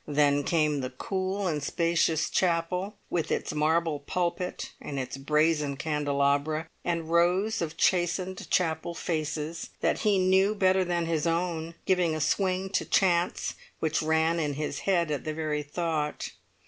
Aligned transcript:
Then 0.07 0.43
came 0.43 0.81
the 0.81 0.89
cool 0.89 1.45
and 1.45 1.61
spacious 1.61 2.27
chapel, 2.27 2.95
with 3.11 3.31
its 3.31 3.53
marble 3.53 3.99
pulpit 3.99 4.71
and 4.81 4.97
its 4.97 5.15
brazen 5.15 5.77
candelabra, 5.77 6.65
and 6.83 7.07
rows 7.11 7.61
of 7.61 7.77
chastened 7.77 8.49
chapel 8.49 8.95
faces, 8.95 9.69
that 9.81 9.99
he 9.99 10.17
knew 10.17 10.55
better 10.55 10.83
than 10.83 11.05
his 11.05 11.27
own, 11.27 11.75
giving 11.85 12.15
a 12.15 12.19
swing 12.19 12.71
to 12.71 12.83
chants 12.83 13.53
which 13.77 14.01
ran 14.01 14.39
in 14.39 14.55
his 14.55 14.79
head 14.89 15.11
at 15.11 15.23
the 15.23 15.35
very 15.35 15.61
thought. 15.61 16.31